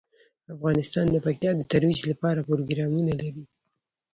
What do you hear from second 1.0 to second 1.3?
د